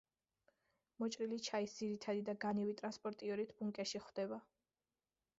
მოჭრილი 1.01 1.35
ჩაის 1.47 1.75
ძირითადი 1.81 2.23
და 2.29 2.33
განივი 2.45 2.73
ტრანსპორტიორით 2.79 3.53
ბუნკერში 3.59 4.01
ხვდება. 4.07 4.41